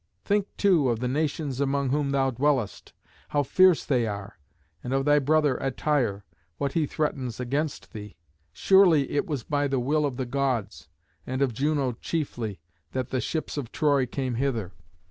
[0.25, 2.91] Think too of the nations among whom thou dwellest,
[3.29, 4.39] how fierce they are,
[4.83, 6.25] and of thy brother at Tyre,
[6.57, 8.17] what he threatens against thee.
[8.51, 10.89] Surely it was by the will of the Gods,
[11.27, 12.59] and of Juno chiefly,
[12.93, 14.73] that the ships of Troy came hither.